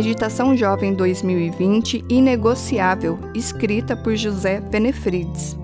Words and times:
Meditação 0.00 0.56
Jovem 0.56 0.94
2020 0.94 2.06
Inegociável, 2.08 3.18
escrita 3.34 3.94
por 3.94 4.16
José 4.16 4.58
Benefrides. 4.58 5.54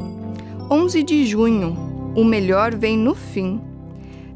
11 0.71 1.03
de 1.03 1.25
junho. 1.25 1.75
O 2.15 2.23
melhor 2.23 2.75
vem 2.75 2.99
no 2.99 3.15
fim. 3.15 3.59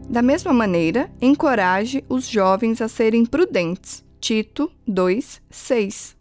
Da 0.09 0.23
mesma 0.23 0.55
maneira, 0.55 1.11
encoraje 1.21 2.03
os 2.09 2.27
jovens 2.27 2.81
a 2.81 2.89
serem 2.89 3.27
prudentes. 3.27 4.03
Tito 4.19 4.73
2, 4.89 5.43
6. 5.51 6.17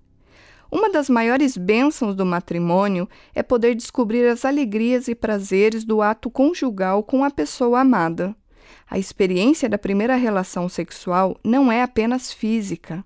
Uma 0.70 0.90
das 0.90 1.10
maiores 1.10 1.56
bênçãos 1.56 2.14
do 2.16 2.26
matrimônio 2.26 3.08
é 3.34 3.42
poder 3.42 3.76
descobrir 3.76 4.28
as 4.28 4.44
alegrias 4.44 5.08
e 5.08 5.16
prazeres 5.16 5.86
do 5.86 6.02
ato 6.02 6.30
conjugal 6.30 7.02
com 7.02 7.24
a 7.24 7.32
pessoa 7.32 7.80
amada. 7.80 8.36
A 8.90 9.00
experiência 9.00 9.70
da 9.70 9.78
primeira 9.78 10.18
relação 10.18 10.68
sexual 10.68 11.40
não 11.46 11.72
é 11.72 11.82
apenas 11.82 12.34
física. 12.34 13.06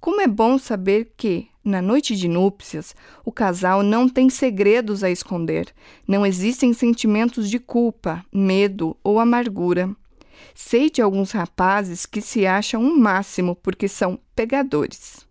Como 0.00 0.20
é 0.20 0.26
bom 0.26 0.58
saber 0.58 1.12
que, 1.16 1.48
na 1.64 1.80
noite 1.80 2.16
de 2.16 2.28
núpcias, 2.28 2.94
o 3.24 3.30
casal 3.30 3.82
não 3.82 4.08
tem 4.08 4.28
segredos 4.28 5.04
a 5.04 5.10
esconder, 5.10 5.72
não 6.06 6.26
existem 6.26 6.72
sentimentos 6.72 7.48
de 7.48 7.58
culpa, 7.58 8.24
medo 8.32 8.96
ou 9.02 9.20
amargura. 9.20 9.94
Sei 10.54 10.90
de 10.90 11.00
alguns 11.00 11.30
rapazes 11.30 12.04
que 12.04 12.20
se 12.20 12.46
acham 12.46 12.82
um 12.82 12.98
máximo 12.98 13.54
porque 13.56 13.88
são 13.88 14.18
pegadores. 14.34 15.26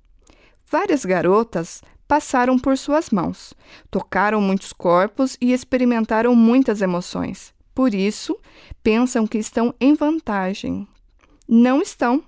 Várias 0.70 1.04
garotas 1.04 1.82
passaram 2.08 2.58
por 2.58 2.78
suas 2.78 3.10
mãos, 3.10 3.54
tocaram 3.90 4.42
muitos 4.42 4.74
corpos 4.74 5.38
e 5.40 5.54
experimentaram 5.54 6.36
muitas 6.36 6.82
emoções. 6.82 7.54
Por 7.74 7.94
isso, 7.94 8.38
pensam 8.84 9.26
que 9.26 9.38
estão 9.38 9.74
em 9.80 9.94
vantagem. 9.94 10.88
Não 11.48 11.82
estão. 11.82 12.24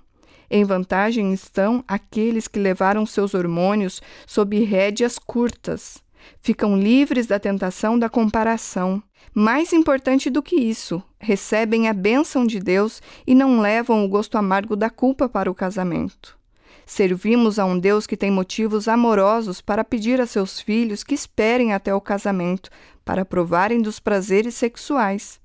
Em 0.56 0.62
vantagem 0.62 1.32
estão 1.32 1.82
aqueles 1.88 2.46
que 2.46 2.60
levaram 2.60 3.04
seus 3.04 3.34
hormônios 3.34 4.00
sob 4.24 4.56
rédeas 4.62 5.18
curtas. 5.18 6.00
Ficam 6.38 6.78
livres 6.78 7.26
da 7.26 7.40
tentação 7.40 7.98
da 7.98 8.08
comparação. 8.08 9.02
Mais 9.34 9.72
importante 9.72 10.30
do 10.30 10.40
que 10.40 10.54
isso, 10.54 11.02
recebem 11.18 11.88
a 11.88 11.92
bênção 11.92 12.46
de 12.46 12.60
Deus 12.60 13.02
e 13.26 13.34
não 13.34 13.58
levam 13.58 14.04
o 14.04 14.08
gosto 14.08 14.38
amargo 14.38 14.76
da 14.76 14.88
culpa 14.88 15.28
para 15.28 15.50
o 15.50 15.54
casamento. 15.56 16.38
Servimos 16.86 17.58
a 17.58 17.64
um 17.64 17.76
Deus 17.76 18.06
que 18.06 18.16
tem 18.16 18.30
motivos 18.30 18.86
amorosos 18.86 19.60
para 19.60 19.82
pedir 19.82 20.20
a 20.20 20.26
seus 20.26 20.60
filhos 20.60 21.02
que 21.02 21.16
esperem 21.16 21.72
até 21.72 21.92
o 21.92 22.00
casamento 22.00 22.70
para 23.04 23.24
provarem 23.24 23.82
dos 23.82 23.98
prazeres 23.98 24.54
sexuais. 24.54 25.40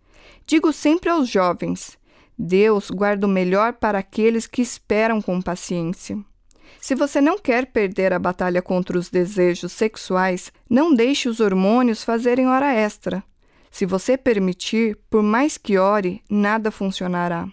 Digo 0.46 0.72
sempre 0.72 1.10
aos 1.10 1.28
jovens: 1.28 1.98
Deus 2.42 2.90
guarda 2.90 3.28
o 3.28 3.30
melhor 3.30 3.73
para 3.73 4.00
aqueles 4.00 4.48
que 4.48 4.62
esperam 4.62 5.22
com 5.22 5.42
paciência. 5.42 6.18
Se 6.80 6.95
você 6.95 7.20
não 7.20 7.38
quer 7.38 7.66
perder 7.66 8.14
a 8.14 8.20
batalha 8.20 8.62
contra 8.62 8.98
os 8.98 9.09
desejos 9.09 9.73
sexuais, 9.73 10.50
não 10.70 10.95
deixe 10.95 11.28
os 11.28 11.42
hormônios 11.42 12.02
fazerem 12.02 12.48
hora 12.48 12.73
extra. 12.73 13.22
Se 13.70 13.86
você 13.86 14.17
permitir, 14.17 14.98
por 15.10 15.22
mais 15.22 15.58
que 15.58 15.78
ore, 15.78 16.23
nada 16.30 16.72
funcionará. 16.72 17.45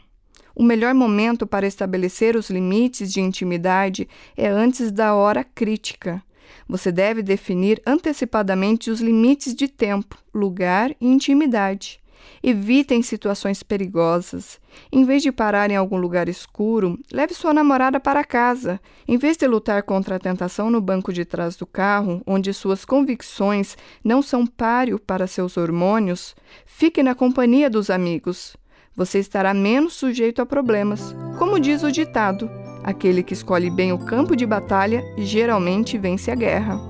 O 0.54 0.62
melhor 0.62 0.94
momento 0.94 1.48
para 1.48 1.66
estabelecer 1.66 2.36
os 2.36 2.48
limites 2.48 3.12
de 3.12 3.20
intimidade 3.20 4.08
é 4.36 4.46
antes 4.46 4.92
da 4.92 5.16
hora 5.16 5.42
crítica. 5.42 6.22
Você 6.68 6.92
deve 6.92 7.22
definir 7.22 7.82
antecipadamente 7.84 8.88
os 8.88 9.00
limites 9.00 9.52
de 9.52 9.66
tempo, 9.66 10.16
lugar 10.32 10.94
e 11.00 11.08
intimidade. 11.08 12.00
Evitem 12.42 13.02
situações 13.02 13.62
perigosas. 13.62 14.60
Em 14.92 15.04
vez 15.04 15.22
de 15.22 15.32
parar 15.32 15.70
em 15.70 15.76
algum 15.76 15.96
lugar 15.96 16.28
escuro, 16.28 16.98
leve 17.12 17.34
sua 17.34 17.52
namorada 17.52 17.98
para 17.98 18.24
casa. 18.24 18.80
Em 19.06 19.16
vez 19.16 19.36
de 19.36 19.46
lutar 19.46 19.82
contra 19.82 20.16
a 20.16 20.18
tentação 20.18 20.70
no 20.70 20.80
banco 20.80 21.12
de 21.12 21.24
trás 21.24 21.56
do 21.56 21.66
carro, 21.66 22.22
onde 22.26 22.52
suas 22.52 22.84
convicções 22.84 23.76
não 24.04 24.22
são 24.22 24.46
páreo 24.46 24.98
para 24.98 25.26
seus 25.26 25.56
hormônios, 25.56 26.34
fique 26.64 27.02
na 27.02 27.14
companhia 27.14 27.70
dos 27.70 27.90
amigos. 27.90 28.56
Você 28.94 29.18
estará 29.18 29.52
menos 29.52 29.94
sujeito 29.94 30.40
a 30.40 30.46
problemas. 30.46 31.14
Como 31.38 31.60
diz 31.60 31.82
o 31.82 31.92
ditado, 31.92 32.50
aquele 32.82 33.22
que 33.22 33.34
escolhe 33.34 33.70
bem 33.70 33.92
o 33.92 33.98
campo 33.98 34.34
de 34.34 34.46
batalha 34.46 35.02
geralmente 35.18 35.98
vence 35.98 36.30
a 36.30 36.34
guerra. 36.34 36.80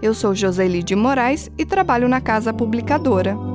Eu 0.00 0.14
sou 0.14 0.34
Joseli 0.34 0.82
de 0.82 0.96
Moraes 0.96 1.50
e 1.56 1.64
trabalho 1.64 2.08
na 2.08 2.20
Casa 2.20 2.52
Publicadora. 2.52 3.51